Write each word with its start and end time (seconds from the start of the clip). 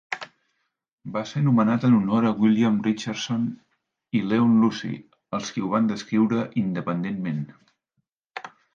Va 1.17 1.21
ser 1.31 1.41
nomenat 1.47 1.85
en 1.89 1.97
honor 1.97 2.27
a 2.29 2.31
William 2.39 2.79
Richardson 2.89 3.45
i 4.21 4.25
Leon 4.33 4.59
Lucy, 4.65 4.93
els 5.41 5.55
qui 5.59 5.63
ho 5.67 5.73
van 5.77 5.95
descriure 5.95 6.45
independentment. 6.67 7.49